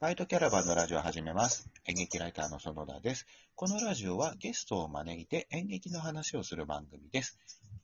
[0.00, 1.68] バイトキャラバンのラジオを始めます。
[1.86, 3.26] 演劇ライターの園田です。
[3.56, 7.36] このラジオはゲストを招いて演劇の話をする番組です。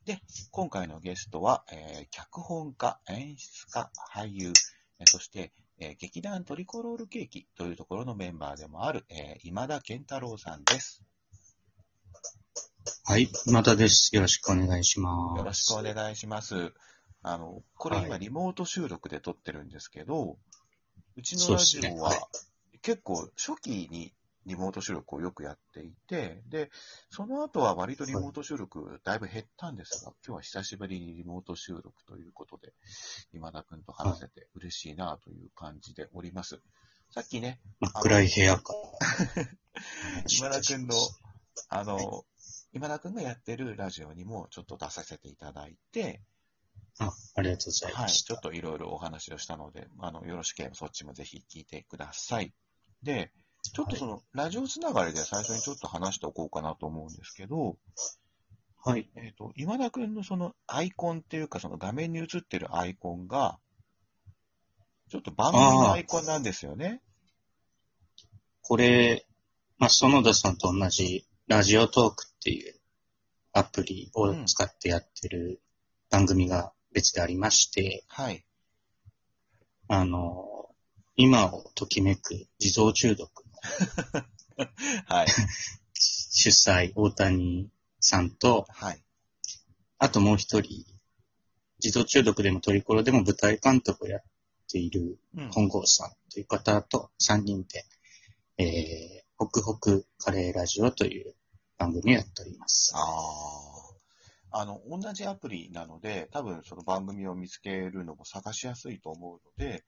[0.05, 0.21] で、
[0.53, 4.53] 今回のゲストは、えー脚本家、演出家、俳優、
[5.01, 5.51] えーそして、
[5.81, 11.03] えー劇団トリコロールケーキというところのメンバーでもある、えー今田健太郎さんです。
[13.07, 14.15] はい、今田です。
[14.15, 15.39] よろしくお願いします。
[15.39, 16.75] よろしくお願いします。
[17.23, 20.39] あの、これ今はいリモート収録で撮ってるんですけど、
[21.17, 22.29] うちのラジオは
[22.83, 24.13] 結構初期に
[24.47, 26.71] リモート収録をよくやっていて、で、
[27.11, 32.73] その後は割とリモート収録だいぶ減ったんですが、今日は久しぶりにリモート収録ということで、
[33.33, 36.61] 今田くんと話せて嬉しいなという感じでおります。
[37.11, 37.61] さっきね、
[38.03, 38.73] 暗い部屋か
[39.37, 39.45] ら。
[40.29, 40.97] 今田くんの、
[41.69, 42.27] あの、
[42.73, 46.21] 今田くんがやってるラジオにもちょっと出させていただいて、
[46.99, 48.35] あ、ありがとうございはい、ました。
[48.35, 52.53] ちょっといろいろお話をしたので、あの、よろしければそっちもぜひ聞いてください。
[53.03, 53.33] で、
[53.73, 57.77] ちょっとその、ラジオつながりで最初にちょっと話しておこうかなと思うんですけど、
[58.85, 59.11] はい。
[59.17, 63.59] えっ、と、今田くんのそのアイコンっていうか、その画面に映ってるアイコンが、
[65.11, 67.01] ちょっと番組のアイコンなんですよね。
[68.61, 69.27] これ、
[69.79, 72.75] まあ、園田さんと同じラジオトークっていう
[73.53, 75.63] アプリを使ってやってる
[76.15, 78.45] 番組が別でありまして、はい。
[79.89, 80.69] あの、
[81.17, 83.29] 今をときめく地蔵中毒
[84.57, 84.63] の
[85.07, 85.27] はい。
[85.93, 89.03] 主催、大谷さんと、はい。
[89.99, 90.87] あともう一人、
[91.81, 94.23] 地蔵中毒でもトリコロでも舞台監督をやっ
[94.71, 95.51] ているうん。
[95.51, 97.85] 本郷さんという方と3人で、
[98.59, 101.35] えー、ホクホクカレーラジオという
[101.77, 102.93] 番組をやっております。
[102.95, 103.74] ああ。
[104.57, 109.85] あの、同じアプリなので、多分その番組を見つけるのも探しやすいと思うので、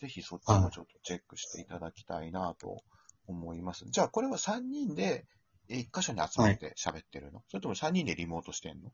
[0.00, 2.82] ぜひそっちもちょっとチェックしていただきたいなと
[3.26, 3.84] 思います。
[3.88, 5.26] じゃあ、これは3人で
[5.68, 8.92] え一箇所に集まって喋ってるの、それとも3人でリモートしてんの？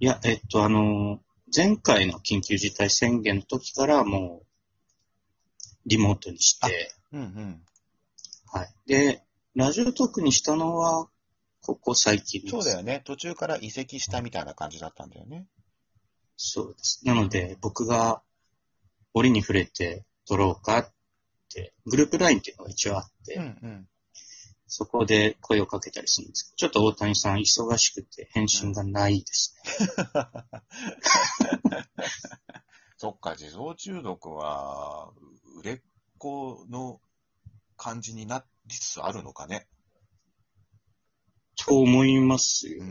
[0.00, 1.18] いや、えっと、あのー
[1.52, 4.46] 前回の緊急事態宣言の時からもう、
[5.84, 7.62] リモートにして、うんうん。
[8.52, 8.68] はい。
[8.86, 9.24] で、
[9.56, 11.08] ラジオトークにしたのは、
[11.62, 12.52] ここ最近です。
[12.52, 13.02] そうだよね。
[13.04, 15.46] 途中から移籍したみたいな感じだったんだよね。
[16.36, 17.00] そうです。
[17.04, 18.22] なので、僕が
[19.12, 20.92] 折に触れて撮ろうかっ
[21.52, 23.88] て、グループラインっていうのが一応あって、うんうん。
[24.66, 29.72] そこで声をかけたりするんですけど、ちょっと大谷さん忙しくて返信がないですね。
[32.96, 35.12] そっか、地蔵中毒は、
[35.56, 35.80] 売れっ
[36.18, 37.00] 子の
[37.76, 39.66] 感じになりつつあるのかね。
[41.66, 42.82] と思いますよ。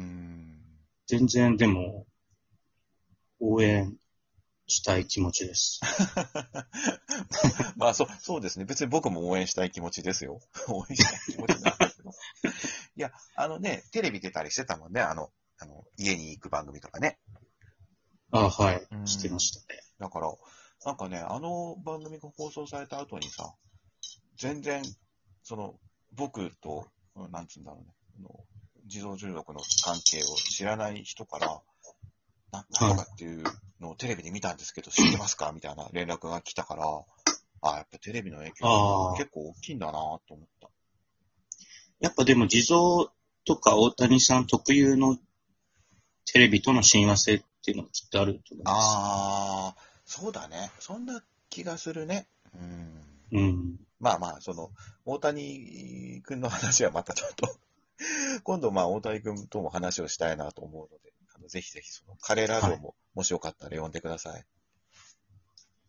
[1.08, 2.06] 全然でも、
[3.40, 3.98] 応援
[4.68, 5.82] したい気持ちです。
[7.78, 8.66] まあ、そう、そうですね。
[8.66, 10.40] 別に僕も応援したい気持ちですよ。
[10.70, 12.12] 応援したい気持ちなんですけど。
[12.12, 12.14] い
[13.02, 15.02] や、あのね、テレビ出たりしてたもんね。
[15.02, 17.20] あの、あの、家に行く番組とかね。
[18.32, 19.08] あはいうん。
[19.08, 19.82] してましたね。
[19.98, 20.32] だから、
[20.86, 23.56] なんかね、あの番組が放送された後にさ、
[24.38, 24.84] 全然、
[25.44, 25.80] その、
[26.12, 28.30] 僕と、うんなんつうんだろうね、
[28.90, 31.62] あの自動重力の関係を知らない人から、
[32.52, 33.44] ななんとかっていう
[33.80, 36.84] のをテレビで見たんですけど、知ってますかみたいな連絡が来たから、
[37.62, 40.70] あやっぱテレビの影響結構大きいんだなと思った。
[42.00, 43.12] やっぱでも地蔵
[43.46, 45.18] とか大谷さん特有の
[46.26, 48.76] テレビとの親和性っていうのがきっとあると思います。
[48.76, 50.72] ああ、そうだね。
[50.80, 52.28] そんな気がするね。
[52.56, 53.40] うん。
[53.40, 53.76] うん。
[54.00, 54.72] まあまあ、その、
[55.06, 57.50] 大谷君の話はまたちょっと、
[58.44, 64.46] 今度まあ大谷君とも話をしたいなと思うので、あのぜひぜひそのカレーラジオも、もしよかったら呼んでください。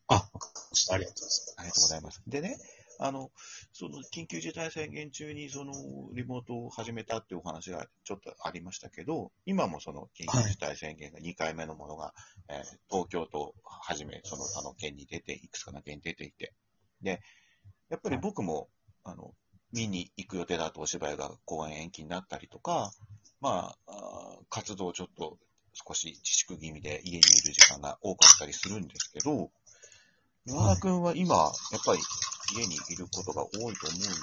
[0.09, 0.95] あ、わかりました。
[0.95, 1.55] ありがとうございます。
[1.57, 2.23] ありがとうございます。
[2.27, 2.59] でね、
[3.03, 3.31] あの、
[3.73, 5.73] その緊急事態宣言中にその
[6.13, 12.13] リモートを始めたっていうお話がちょっとありましたけど、今もその緊急事態宣言が2回目のものが、
[12.49, 16.53] えー東京とはじめ、その他の県に出て、いくつかの県に出ていて、
[17.01, 17.23] で、
[17.89, 18.69] やっぱり僕も、
[19.05, 19.33] あの、
[19.73, 22.93] 見に行く予定だとお芝居が公演延期になったりとか、
[23.41, 25.39] まあ、活動をちょっと
[25.73, 29.51] 少し自粛気味で家にいる時間が多かったりするんですけど、
[30.47, 31.53] 山田君は今、やっ
[31.85, 32.01] ぱり
[32.57, 33.75] 家にいることが多いと思うんで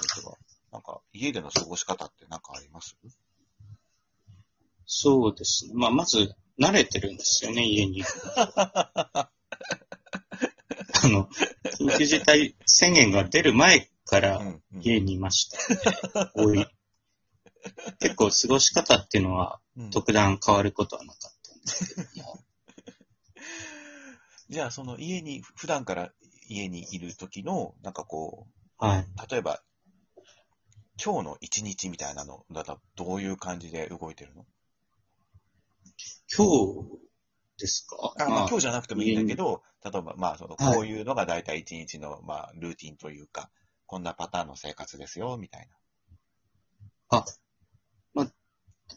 [0.08, 0.32] すが、
[0.72, 2.96] なんか家での過ごし方って何かあります？
[4.86, 5.72] そうですね。
[5.74, 8.06] まあ、まず、慣れてるんですよね、家にいる
[8.36, 8.42] の。
[9.16, 9.30] あ
[11.04, 11.28] の、
[11.78, 16.30] 緊急事態宣言が出る前からうんうん家にいました、ね。
[16.34, 16.66] 多い。
[18.00, 22.44] 結構過ごし方っていうのはうん特段変わることはなかったんですけども。
[24.48, 26.10] じゃあ、その家に普段から
[26.48, 28.46] 家にいる時の、なんかこ
[28.78, 29.00] はい。
[29.00, 29.62] う、例えば、
[31.02, 34.46] 今日の一日みたいなのだとどういう感じで動いてるの？
[36.34, 36.98] 今日
[37.58, 38.14] ですか？
[38.18, 39.62] あ、まあ、今日じゃなくてもいいんだけど。
[39.82, 43.50] ど、例えば、まあ、その、はいこういうのが大体一日の、まあ、ルーティンというか、
[43.88, 45.68] こんなパターンの生活ですよ、みたい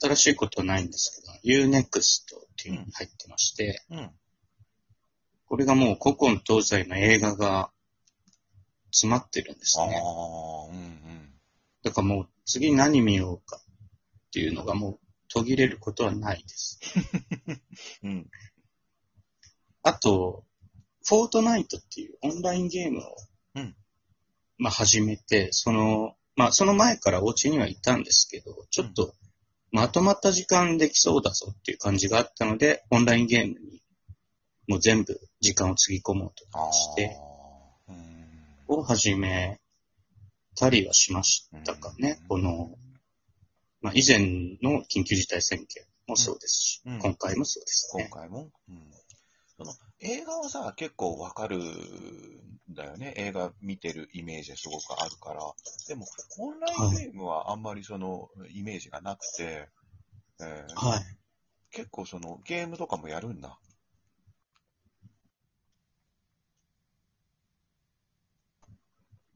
[0.02, 4.00] 新しいことはないんですけど、Unext っていうのに入ってまして、な。
[4.00, 4.12] うん。
[5.46, 7.72] これがもう古今東西の映画が
[8.92, 10.02] 詰まってるんですああ、ね。
[10.72, 11.34] うんうん。
[11.84, 15.00] だからもう次何見ようかっていうのがもう
[15.30, 16.80] 途切れることはないです。
[18.04, 18.30] うん。
[19.84, 20.46] あと、
[21.06, 23.16] フォートナイトっていうオンラインゲームを、
[23.56, 23.76] うん
[24.62, 29.16] まあ始めて、その、まあその前からお家にはいたんですけど、ちょっと
[29.72, 33.81] まとまった時間できそうだぞっていう感じがあったので、オンラインゲームに
[34.68, 37.18] もう全部時間をつぎ込もうとああして、
[37.90, 38.28] うん。
[38.68, 39.60] を始め
[40.56, 42.19] たりはしましたかね。
[42.22, 42.75] うんこの、
[43.81, 44.19] まあ以前
[44.62, 48.10] の緊急事態宣言もそうですし、うん今回もそうです今ね。
[48.14, 48.92] 回も、うん、
[49.57, 53.13] その映画はさ、結構わかるんだよね。
[53.18, 55.41] 映画見てるイメージすごくあるから。
[55.88, 56.06] でも、
[56.39, 59.69] オンラインゲームはあんまりそのイメージがなくて、
[60.41, 61.01] えーはい。
[61.71, 63.57] 結構そのゲームとかもやるんだ。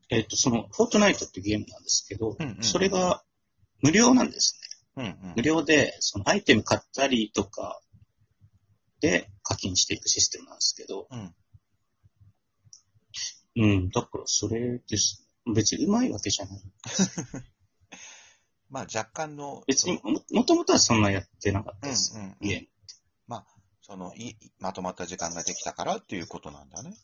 [0.10, 3.24] えっ、と、その、フォートナイトっていうゲームなんですけど、うんうんそれが
[3.82, 4.60] 無料なんです
[4.98, 5.04] ね。
[5.04, 7.82] うんうん無料で、そのアイテム買ったりとか
[9.02, 11.20] で課金していくシステムなんですけど、うん。
[11.20, 11.36] うん、
[13.92, 15.28] だからそれです。
[15.54, 16.62] 別にうまいわけじゃない。
[18.70, 22.16] まあ若干の、別にも、もともとはそんなやってなかったです。
[22.16, 22.68] うんうんゲーム。
[23.88, 26.96] そのい、まとまった時間ができたからっていうことなんだね。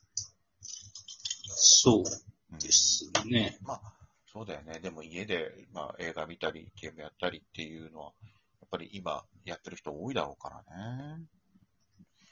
[1.44, 2.03] そう
[2.53, 3.59] うんですね。
[3.62, 3.94] まあ、
[4.25, 4.80] そうだよね。
[4.80, 8.13] でも家で、まあ、映画見たり、ゲームやったりっていうのは、
[8.62, 11.24] やっぱり今やってる人多いだろうからね。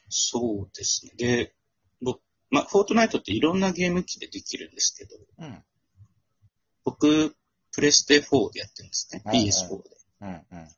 [0.08, 1.12] そうですね。
[1.16, 1.54] で、
[2.02, 5.62] 僕、まあ、フォートナイトっていろんなゲーム機でできるんですけど、うん。
[6.84, 7.36] 僕、
[7.72, 9.22] プレステ4でやってるんですね。
[9.24, 9.90] うんうん PS4 で。
[10.22, 10.68] うんうん。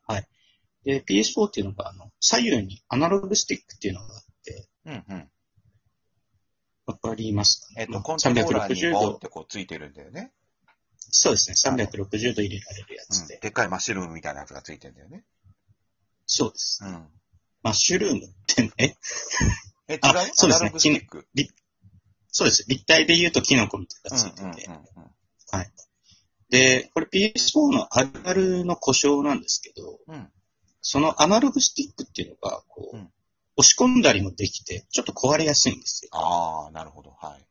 [0.83, 5.29] で、PS4 っていうのが、あの、左右にアナログスティックっていうのがあって、うんうん。
[6.85, 10.33] わかりますかねえっ、と、まあコントローラーに360度ボンっ、てこうついてるんだよね。
[10.97, 11.85] そうですね。
[11.85, 13.15] 360度入れられるやうん。
[13.15, 13.39] つで。
[13.41, 15.23] でっかいマッシュルームみたいなやつがついてるんだよね。
[16.25, 16.83] そうです。
[16.83, 17.07] うん。
[17.61, 18.95] マッシュルームって、え
[19.87, 19.99] え、違う？
[20.03, 21.27] あそうですねアナログスティック。
[22.33, 22.65] そうです。
[22.67, 24.67] 立体で言うとキノコみたいうんなのがついてて。
[24.69, 24.83] うんうん
[26.49, 30.13] で、これ PS4 のあるあるの故障なんですけど、うん。
[30.13, 30.31] うん。
[30.81, 33.09] そのアナログスティックっていうのが、こう、うん
[33.55, 36.09] 押し込んだりもできて、ちょっと壊れやすいんですよ。
[36.13, 37.11] ああ、なるほど。
[37.11, 37.45] はい。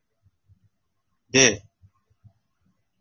[1.30, 1.64] で、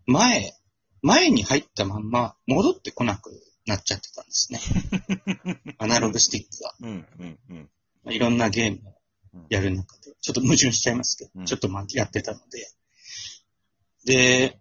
[0.06, 0.54] 前、
[1.02, 3.32] 前に入ったまんま戻ってこなく
[3.66, 4.60] なっちゃってたんですね。
[5.80, 6.76] アナログスティックが。
[6.82, 7.70] うんうん
[8.06, 8.14] うん。
[8.14, 9.01] いろんなゲームを
[9.50, 12.68] やる中で、ちょっと矛盾しちゃいますけど、うんちょっとまあやってたので。
[14.06, 14.60] で、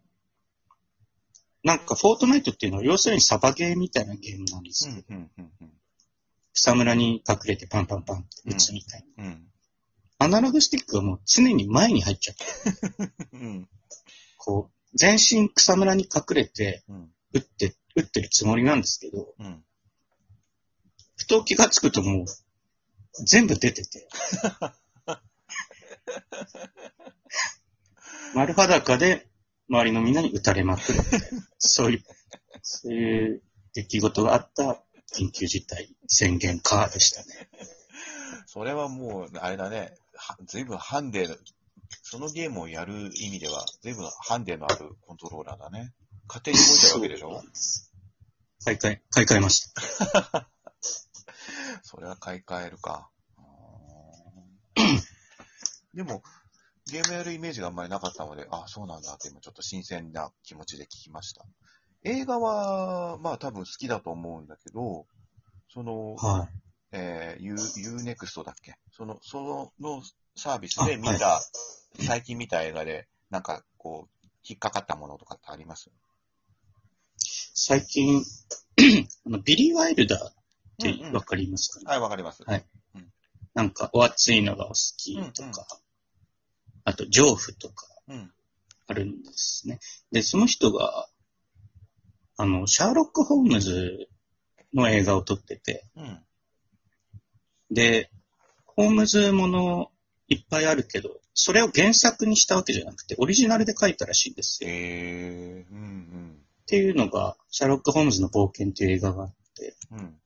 [1.63, 4.95] なんかフォートナイトっていうのは要するにサバゲーみたいなゲームなんですよ。
[5.09, 5.71] うんうんうんうん。
[6.53, 9.25] 草むらに隠れてパンパンパンって撃つみたいな。
[9.25, 9.47] うん。
[10.19, 13.69] アナログスティックがもう常に前に入っちゃって、 うん。
[14.37, 17.13] こう、全身草むらに隠れてうん。
[17.33, 19.65] 撃って、撃ってるつもりなんですけど、うん。
[21.17, 22.27] ふと気がつくともう
[23.25, 24.09] 全部出てて。
[28.35, 29.29] 丸裸で
[29.69, 31.29] 周りのみんなに撃たれまくるみたいな。
[31.59, 32.05] そういう、
[32.63, 33.43] そういう
[33.75, 34.83] 出来事があった
[35.17, 37.49] 緊急事態宣言カーでしたね。
[38.47, 39.95] それはもう、あれだね。
[40.15, 41.37] は随分ハンデの、
[42.03, 45.93] そのゲームをやる意味では、随分ハンデのあるコントローラーだね。
[46.29, 47.43] 勝手に動いちゃうわけでしょ？
[48.65, 50.49] 買い替え、買い替えました。
[51.91, 53.11] それは買い替えるか。
[55.93, 56.23] でも、
[56.91, 61.45] ゲームやるイメージがあんまりなかったので、あ、そうなんだって今ちょっと新鮮な気持ちで聞きました。
[62.05, 65.07] 映画は、まあ多分好きだと思うんだけど、
[65.73, 66.57] その、はい。
[66.93, 68.77] えー、U、Unext だっけ？
[68.93, 70.03] その、そのの
[70.37, 71.41] サービスで見あた、
[72.07, 75.91] 最近見た映画で、なんかこう、引っかかったものとかってあります？
[77.55, 78.23] 最近、
[79.27, 80.35] あのビリー・ワイルダーっ
[80.81, 82.43] てうんうんわかりますかね、はい、わかります。
[82.45, 82.65] はい
[83.53, 85.53] なんか、お熱いのがお好きとか、うんうん
[86.85, 88.33] あと、ジョーフとかうん。
[88.87, 89.79] あるんですね。
[90.11, 91.09] で、その人が、
[92.37, 94.09] あの、シャーロック・ホームズ
[94.73, 96.25] の映画を撮ってて、うん。
[97.71, 98.11] で、
[98.67, 99.93] ホームズもの
[100.29, 104.71] いっぱいあるけど、それを原作にしたわけじゃなくて、オリジナルで書いたらしいんですよ。
[104.73, 110.21] えー、うんっていうのが、シャーロック・ホームズの冒険っていう映画があって、うん。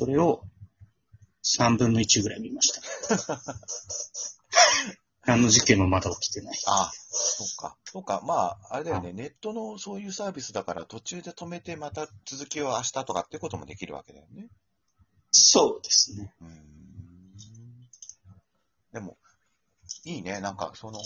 [0.00, 0.06] うん。
[0.06, 0.42] それを
[1.44, 2.80] 3分の1ぐらい見ました。
[5.26, 6.58] 何の事件もまだ起きてない。
[6.66, 7.76] あ、そっか。
[7.84, 8.20] そっか。
[8.24, 8.34] ま
[8.70, 9.12] あ、あれだよね。
[9.12, 14.48] ネットのそういうサービスだから途中で止めてまた続きを明日とかってこともできるわけだよね。
[15.32, 16.32] そうですね。
[16.40, 17.90] うーん。
[18.92, 19.18] でも、
[20.04, 20.40] いいね。
[20.40, 21.00] なんか、その、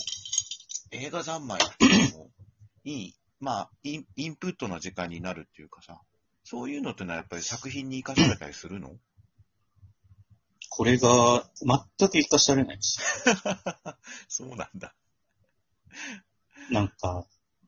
[0.91, 2.31] 映画三昧っていうのも、
[2.83, 5.99] いい、まあイン、インプットの時間になるっていうかさ、
[6.43, 8.91] そういうのってのはやっぱり作品に生かされたりするの？
[10.69, 12.99] これが全く活かされないです。
[14.29, 14.95] そうなんだ。
[16.71, 17.27] なんか、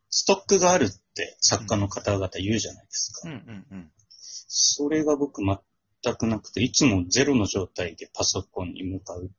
[0.09, 3.27] ストックがあるって作家の方々言うじゃないですか。
[3.27, 3.91] うんうんうん。
[4.09, 9.31] それが僕全くなくて、いつもゼロの状態でパソコンに向かう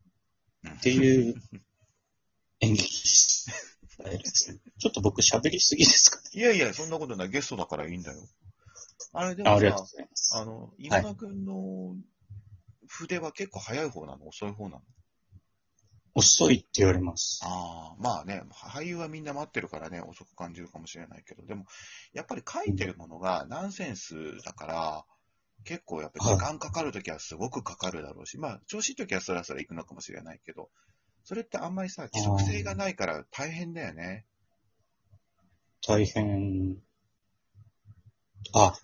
[0.69, 1.35] っていう
[2.61, 3.47] 演劇ス
[3.97, 4.59] タイルですね。
[4.79, 6.25] ちょっと僕喋りすぎですかね。
[6.35, 7.29] いやいや、そんなことない。
[7.31, 8.29] ゲストだからいいんだよ。
[9.13, 10.37] あれでもさご、ざいます。
[10.37, 11.97] あの、今田くんの
[12.89, 14.27] 筆は結構早い方なの？
[14.29, 14.83] 遅い方なの？
[16.17, 17.41] 遅いって言われます。
[17.43, 21.67] ああ、まあね、俳優はみんな待ってるからね、遅く感じるかもしれないけど、でも、
[22.13, 25.05] やっぱり書いてるものがナンセンスだから、
[25.65, 30.71] 結構やっぱり時間かかるときはすごくかかるだろうし、まあ、調子いいときはそらそら行くのかもしれないけど、
[31.25, 34.25] それってあんまりさ、規則性がないから大変だよね。
[35.87, 36.77] 大変。
[38.53, 38.75] あ、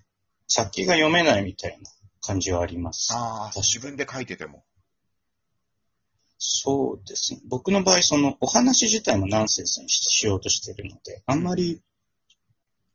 [0.52, 1.88] 先が読めないみたいな
[2.20, 3.14] 感じはあります。
[3.14, 4.64] ああ、自分で書いてても。
[6.38, 7.40] そうですね。
[7.48, 11.80] 僕の場合、そのお話自体もナンセンスにしようとしてるので、あんまり、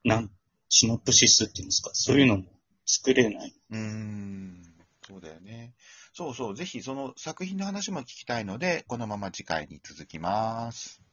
[0.03, 0.29] なん、
[0.67, 2.43] シノプシスっていうんですか、そういうのも
[2.85, 3.55] 作れない。
[3.69, 4.61] うーん、
[5.07, 5.75] そうだよね。
[6.13, 11.04] そうそう、ぜひその作品の話も聞きたいので、このまま次回に続きます。